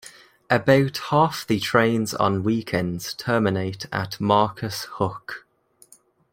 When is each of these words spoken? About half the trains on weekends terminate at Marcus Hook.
About 0.49 0.97
half 1.11 1.45
the 1.45 1.59
trains 1.59 2.15
on 2.15 2.41
weekends 2.41 3.13
terminate 3.13 3.85
at 3.91 4.19
Marcus 4.19 4.85
Hook. 4.93 5.45